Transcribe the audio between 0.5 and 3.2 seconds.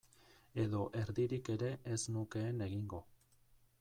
Edo erdirik ere ez nukeen egingo.